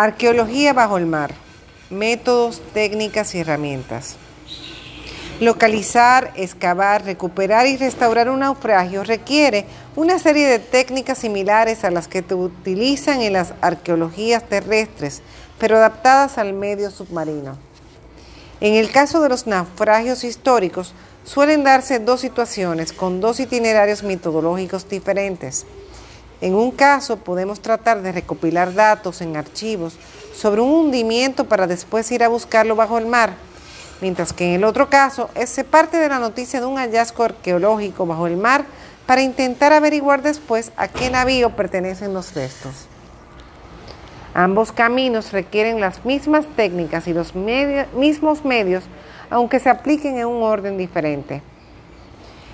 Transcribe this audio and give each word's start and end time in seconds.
Arqueología 0.00 0.74
bajo 0.74 0.96
el 0.96 1.06
mar. 1.06 1.34
Métodos, 1.90 2.62
técnicas 2.72 3.34
y 3.34 3.40
herramientas. 3.40 4.14
Localizar, 5.40 6.30
excavar, 6.36 7.04
recuperar 7.04 7.66
y 7.66 7.76
restaurar 7.76 8.30
un 8.30 8.38
naufragio 8.38 9.02
requiere 9.02 9.66
una 9.96 10.20
serie 10.20 10.46
de 10.46 10.60
técnicas 10.60 11.18
similares 11.18 11.82
a 11.82 11.90
las 11.90 12.06
que 12.06 12.22
se 12.22 12.36
utilizan 12.36 13.22
en 13.22 13.32
las 13.32 13.54
arqueologías 13.60 14.48
terrestres, 14.48 15.20
pero 15.58 15.78
adaptadas 15.78 16.38
al 16.38 16.52
medio 16.52 16.92
submarino. 16.92 17.58
En 18.60 18.74
el 18.74 18.92
caso 18.92 19.20
de 19.20 19.30
los 19.30 19.48
naufragios 19.48 20.22
históricos, 20.22 20.94
suelen 21.24 21.64
darse 21.64 21.98
dos 21.98 22.20
situaciones 22.20 22.92
con 22.92 23.20
dos 23.20 23.40
itinerarios 23.40 24.04
metodológicos 24.04 24.88
diferentes. 24.88 25.66
En 26.40 26.54
un 26.54 26.70
caso 26.70 27.16
podemos 27.16 27.60
tratar 27.60 28.00
de 28.00 28.12
recopilar 28.12 28.72
datos 28.74 29.20
en 29.20 29.36
archivos 29.36 29.96
sobre 30.34 30.60
un 30.60 30.70
hundimiento 30.70 31.46
para 31.46 31.66
después 31.66 32.10
ir 32.12 32.22
a 32.22 32.28
buscarlo 32.28 32.76
bajo 32.76 32.98
el 32.98 33.06
mar, 33.06 33.32
mientras 34.00 34.32
que 34.32 34.46
en 34.46 34.54
el 34.54 34.64
otro 34.64 34.88
caso 34.88 35.30
se 35.46 35.64
parte 35.64 35.96
de 35.96 36.08
la 36.08 36.20
noticia 36.20 36.60
de 36.60 36.66
un 36.66 36.76
hallazgo 36.76 37.24
arqueológico 37.24 38.06
bajo 38.06 38.28
el 38.28 38.36
mar 38.36 38.64
para 39.06 39.22
intentar 39.22 39.72
averiguar 39.72 40.22
después 40.22 40.70
a 40.76 40.86
qué 40.86 41.10
navío 41.10 41.56
pertenecen 41.56 42.14
los 42.14 42.34
restos. 42.34 42.86
Ambos 44.34 44.70
caminos 44.70 45.32
requieren 45.32 45.80
las 45.80 46.04
mismas 46.04 46.46
técnicas 46.54 47.08
y 47.08 47.14
los 47.14 47.34
mismos 47.34 48.44
medios, 48.44 48.84
aunque 49.30 49.58
se 49.58 49.70
apliquen 49.70 50.18
en 50.18 50.26
un 50.26 50.44
orden 50.44 50.78
diferente. 50.78 51.42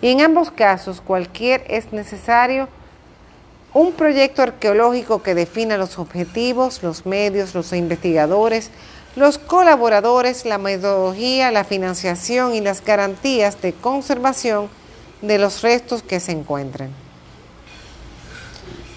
Y 0.00 0.08
en 0.08 0.22
ambos 0.22 0.50
casos, 0.50 1.00
cualquier 1.00 1.64
es 1.68 1.92
necesario 1.92 2.68
un 3.74 3.92
proyecto 3.92 4.42
arqueológico 4.42 5.22
que 5.22 5.34
defina 5.34 5.76
los 5.76 5.98
objetivos, 5.98 6.82
los 6.82 7.06
medios, 7.06 7.54
los 7.54 7.72
investigadores, 7.72 8.70
los 9.16 9.38
colaboradores, 9.38 10.44
la 10.44 10.58
metodología, 10.58 11.50
la 11.50 11.64
financiación 11.64 12.54
y 12.54 12.60
las 12.60 12.84
garantías 12.84 13.60
de 13.60 13.72
conservación 13.72 14.68
de 15.22 15.38
los 15.38 15.62
restos 15.62 16.02
que 16.02 16.20
se 16.20 16.32
encuentren. 16.32 16.90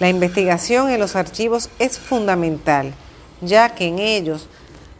La 0.00 0.08
investigación 0.08 0.90
en 0.90 1.00
los 1.00 1.16
archivos 1.16 1.68
es 1.78 1.98
fundamental, 1.98 2.94
ya 3.40 3.74
que 3.74 3.86
en 3.86 3.98
ellos 3.98 4.48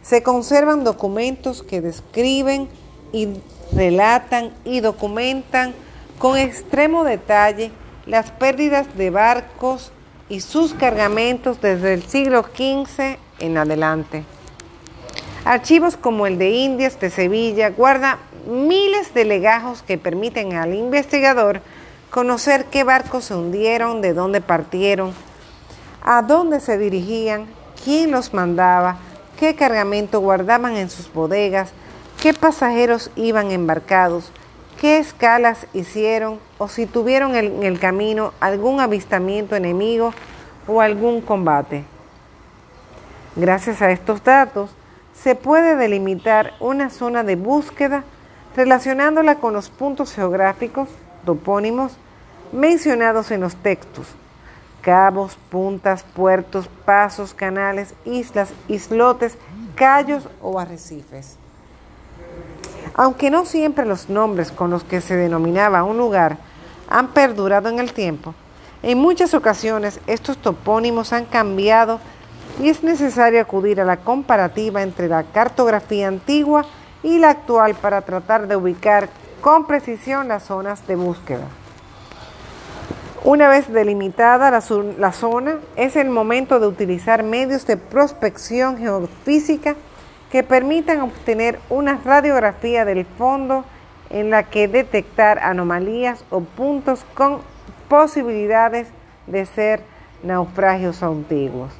se 0.01 0.23
conservan 0.23 0.83
documentos 0.83 1.63
que 1.63 1.81
describen 1.81 2.69
y 3.11 3.29
relatan 3.73 4.53
y 4.65 4.81
documentan 4.81 5.73
con 6.19 6.37
extremo 6.37 7.03
detalle 7.03 7.71
las 8.05 8.31
pérdidas 8.31 8.97
de 8.97 9.09
barcos 9.09 9.91
y 10.29 10.41
sus 10.41 10.73
cargamentos 10.73 11.61
desde 11.61 11.93
el 11.93 12.03
siglo 12.03 12.43
XV 12.43 13.17
en 13.39 13.57
adelante. 13.57 14.23
Archivos 15.45 15.97
como 15.97 16.25
el 16.25 16.37
de 16.37 16.51
Indias 16.51 16.99
de 16.99 17.09
Sevilla 17.09 17.69
guarda 17.69 18.19
miles 18.47 19.13
de 19.13 19.25
legajos 19.25 19.81
que 19.81 19.97
permiten 19.97 20.53
al 20.53 20.73
investigador 20.73 21.61
conocer 22.09 22.65
qué 22.65 22.83
barcos 22.83 23.25
se 23.25 23.35
hundieron, 23.35 24.01
de 24.01 24.13
dónde 24.13 24.39
partieron, 24.39 25.13
a 26.03 26.21
dónde 26.21 26.59
se 26.59 26.77
dirigían, 26.77 27.47
quién 27.83 28.11
los 28.11 28.33
mandaba, 28.33 28.97
qué 29.39 29.55
cargamento 29.55 30.19
guardaban 30.19 30.77
en 30.77 30.89
sus 30.89 31.11
bodegas, 31.11 31.71
qué 32.21 32.33
pasajeros 32.33 33.09
iban 33.15 33.51
embarcados, 33.51 34.31
qué 34.83 34.97
escalas 34.97 35.65
hicieron 35.73 36.41
o 36.57 36.67
si 36.67 36.85
tuvieron 36.85 37.37
en 37.37 37.63
el 37.63 37.79
camino 37.79 38.33
algún 38.41 38.81
avistamiento 38.81 39.55
enemigo 39.55 40.13
o 40.67 40.81
algún 40.81 41.21
combate. 41.21 41.85
Gracias 43.37 43.81
a 43.81 43.91
estos 43.91 44.25
datos 44.25 44.71
se 45.13 45.35
puede 45.35 45.77
delimitar 45.77 46.51
una 46.59 46.89
zona 46.89 47.23
de 47.23 47.37
búsqueda 47.37 48.03
relacionándola 48.57 49.35
con 49.35 49.53
los 49.53 49.69
puntos 49.69 50.13
geográficos, 50.13 50.89
topónimos, 51.25 51.93
mencionados 52.51 53.31
en 53.31 53.39
los 53.39 53.55
textos, 53.55 54.07
cabos, 54.81 55.37
puntas, 55.49 56.03
puertos, 56.03 56.67
pasos, 56.83 57.33
canales, 57.33 57.93
islas, 58.03 58.51
islotes, 58.67 59.37
callos 59.75 60.27
o 60.41 60.59
arrecifes. 60.59 61.37
Aunque 62.95 63.29
no 63.29 63.45
siempre 63.45 63.85
los 63.85 64.09
nombres 64.09 64.51
con 64.51 64.69
los 64.69 64.83
que 64.83 65.01
se 65.01 65.15
denominaba 65.15 65.83
un 65.83 65.97
lugar 65.97 66.37
han 66.89 67.09
perdurado 67.09 67.69
en 67.69 67.79
el 67.79 67.93
tiempo, 67.93 68.35
en 68.83 68.99
muchas 68.99 69.33
ocasiones 69.33 69.99
estos 70.07 70.37
topónimos 70.37 71.13
han 71.13 71.25
cambiado 71.25 71.99
y 72.61 72.69
es 72.69 72.83
necesario 72.83 73.41
acudir 73.41 73.81
a 73.81 73.85
la 73.85 73.97
comparativa 73.97 74.83
entre 74.83 75.07
la 75.07 75.23
cartografía 75.23 76.07
antigua 76.07 76.65
y 77.01 77.17
la 77.17 77.31
actual 77.31 77.75
para 77.75 78.01
tratar 78.01 78.47
de 78.47 78.55
ubicar 78.55 79.09
con 79.41 79.65
precisión 79.65 80.27
las 80.27 80.43
zonas 80.43 80.85
de 80.87 80.95
búsqueda. 80.95 81.47
Una 83.23 83.47
vez 83.47 83.71
delimitada 83.71 84.51
la, 84.51 84.61
la, 84.99 85.11
zona, 85.13 85.55
es 85.77 85.95
el 85.95 86.09
momento 86.09 86.59
de 86.59 86.67
utilizar 86.67 87.23
medios 87.23 87.65
de 87.65 87.77
prospección 87.77 88.77
geofísica 88.77 89.75
que 90.33 90.41
permitan 90.41 91.01
obtener 91.01 91.59
una 91.69 91.99
radiografía 92.03 92.85
del 92.85 93.05
fondo 93.05 93.65
en 94.09 94.31
la 94.31 94.41
que 94.41 94.67
detectar 94.67 95.37
anomalías 95.37 96.25
o 96.31 96.39
puntos 96.39 97.05
con 97.13 97.41
posibilidades 97.87 98.87
de 99.27 99.45
ser 99.45 99.83
naufragios 100.23 101.03
antiguos. 101.03 101.71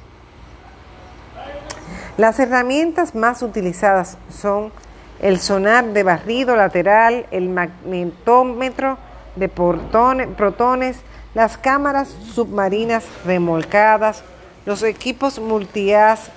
Las 2.15 2.39
herramientas 2.39 3.15
más 3.15 3.41
utilizadas 3.41 4.19
son 4.29 4.71
el 5.19 5.39
sonar 5.39 5.85
de 5.85 6.03
barrido 6.03 6.55
lateral, 6.55 7.25
el 7.31 7.49
magnetómetro 7.49 8.99
de 9.35 9.49
protones, 9.49 10.97
las 11.33 11.57
cámaras 11.57 12.07
submarinas 12.35 13.03
remolcadas, 13.25 14.23
los 14.67 14.83
equipos 14.83 15.39
multias, 15.39 16.29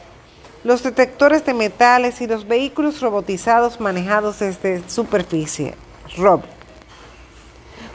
los 0.65 0.83
detectores 0.83 1.45
de 1.45 1.55
metales 1.55 2.21
y 2.21 2.27
los 2.27 2.47
vehículos 2.47 3.01
robotizados 3.01 3.81
manejados 3.81 4.41
desde 4.41 4.89
superficie. 4.89 5.75
Rob. 6.17 6.43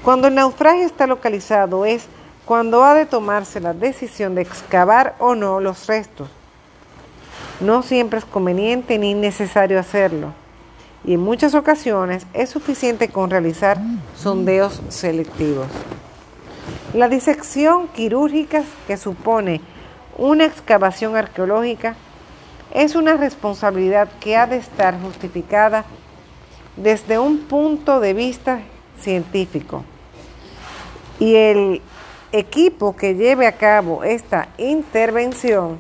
Cuando 0.03 0.27
el 0.27 0.35
naufragio 0.35 0.85
está 0.85 1.07
localizado 1.07 1.85
es 1.85 2.05
cuando 2.45 2.83
ha 2.83 2.93
de 2.93 3.05
tomarse 3.05 3.59
la 3.59 3.73
decisión 3.73 4.35
de 4.35 4.41
excavar 4.41 5.15
o 5.19 5.35
no 5.35 5.59
los 5.59 5.87
restos. 5.87 6.29
No 7.59 7.83
siempre 7.83 8.19
es 8.19 8.25
conveniente 8.25 8.97
ni 8.97 9.13
necesario 9.13 9.79
hacerlo 9.79 10.33
y 11.03 11.13
en 11.15 11.19
muchas 11.19 11.55
ocasiones 11.55 12.25
es 12.33 12.49
suficiente 12.49 13.09
con 13.09 13.29
realizar 13.29 13.77
sondeos 14.15 14.81
selectivos. 14.89 15.67
La 16.93 17.07
disección 17.07 17.87
quirúrgica 17.87 18.63
que 18.87 18.97
supone 18.97 19.61
una 20.17 20.45
excavación 20.45 21.15
arqueológica 21.15 21.95
es 22.73 22.95
una 22.95 23.17
responsabilidad 23.17 24.09
que 24.19 24.37
ha 24.37 24.47
de 24.47 24.57
estar 24.57 24.99
justificada 25.01 25.85
desde 26.75 27.19
un 27.19 27.39
punto 27.39 27.99
de 27.99 28.13
vista 28.13 28.61
científico. 28.99 29.83
Y 31.19 31.35
el 31.35 31.81
equipo 32.31 32.95
que 32.95 33.15
lleve 33.15 33.45
a 33.45 33.57
cabo 33.57 34.03
esta 34.03 34.47
intervención 34.57 35.79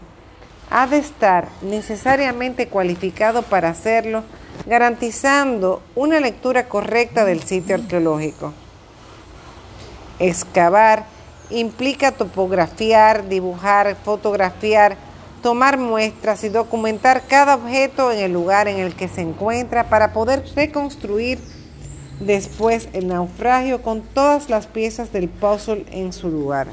ha 0.69 0.87
de 0.87 0.97
estar 0.97 1.47
necesariamente 1.61 2.67
cualificado 2.67 3.41
para 3.41 3.69
hacerlo 3.69 4.23
garantizando 4.65 5.81
una 5.95 6.19
lectura 6.19 6.67
correcta 6.67 7.25
del 7.25 7.41
sitio 7.41 7.75
arqueológico. 7.75 8.53
Excavar 10.19 11.05
implica 11.49 12.11
topografiar, 12.11 13.27
dibujar, 13.27 13.95
fotografiar, 14.03 14.97
tomar 15.41 15.77
muestras 15.77 16.43
y 16.43 16.49
documentar 16.49 17.23
cada 17.27 17.55
objeto 17.55 18.11
en 18.11 18.19
el 18.19 18.33
lugar 18.33 18.67
en 18.67 18.77
el 18.77 18.95
que 18.95 19.07
se 19.07 19.21
encuentra 19.21 19.89
para 19.89 20.13
poder 20.13 20.43
reconstruir 20.55 21.39
después 22.19 22.89
el 22.93 23.07
naufragio 23.07 23.81
con 23.81 24.01
todas 24.01 24.49
las 24.49 24.67
piezas 24.67 25.11
del 25.11 25.29
puzzle 25.29 25.85
en 25.91 26.13
su 26.13 26.29
lugar. 26.29 26.67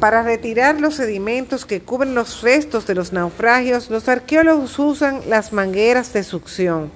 Para 0.00 0.22
retirar 0.22 0.78
los 0.78 0.96
sedimentos 0.96 1.64
que 1.64 1.80
cubren 1.80 2.14
los 2.14 2.42
restos 2.42 2.86
de 2.86 2.94
los 2.94 3.14
naufragios, 3.14 3.88
los 3.88 4.08
arqueólogos 4.08 4.78
usan 4.78 5.22
las 5.28 5.54
mangueras 5.54 6.12
de 6.12 6.22
succión. 6.22 6.90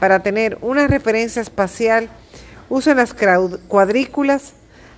Para 0.00 0.22
tener 0.22 0.56
una 0.62 0.86
referencia 0.86 1.42
espacial, 1.42 2.08
usan 2.70 2.96
las 2.96 3.14
cuadrículas. 3.68 4.54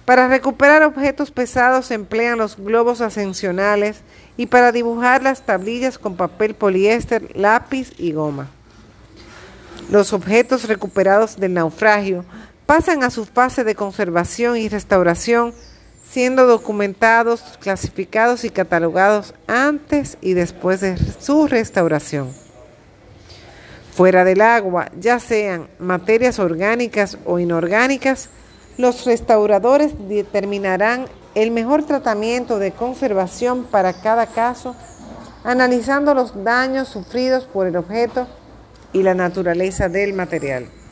Para 0.09 0.27
recuperar 0.27 0.85
objetos 0.85 1.31
pesados 1.31 1.91
emplean 1.91 2.39
los 2.39 2.57
globos 2.57 3.03
ascensionales 3.03 3.99
y 4.39 4.47
para 4.47 4.73
dibujar 4.73 5.23
las 5.23 5.43
tablillas 5.43 5.99
con 5.99 6.17
papel 6.17 6.55
poliéster, 6.55 7.29
lápiz 7.37 7.93
y 7.99 8.13
goma. 8.13 8.49
Los 9.91 10.15
objetos 10.15 10.67
recuperados 10.67 11.37
del 11.37 11.53
naufragio 11.53 12.25
pasan 12.65 13.03
a 13.03 13.11
su 13.11 13.27
fase 13.27 13.65
de 13.65 13.75
conservación 13.75 14.57
y 14.57 14.71
restauración 14.71 15.53
siendo 16.11 16.47
documentados, 16.47 17.43
clasificados 17.61 18.45
y 18.45 18.49
catalogados 18.49 19.35
antes 19.47 20.17
y 20.23 20.33
después 20.33 20.81
de 20.81 20.97
su 21.21 21.49
restauración. 21.49 22.33
Fuera 23.95 24.25
del 24.25 24.41
agua, 24.41 24.91
ya 24.99 25.21
sean 25.21 25.69
materias 25.79 26.39
orgánicas 26.39 27.19
o 27.27 27.39
inorgánicas, 27.39 28.31
los 28.79 29.05
restauradores 29.05 29.93
determinarán 30.09 31.07
el 31.35 31.51
mejor 31.51 31.83
tratamiento 31.83 32.59
de 32.59 32.73
conservación 32.73 33.65
para 33.65 33.93
cada 33.93 34.27
caso, 34.27 34.75
analizando 35.45 36.15
los 36.15 36.45
daños 36.45 36.89
sufridos 36.89 37.45
por 37.45 37.67
el 37.67 37.77
objeto 37.77 38.27
y 38.93 39.03
la 39.03 39.15
naturaleza 39.15 39.89
del 39.89 40.15
material. 40.15 40.69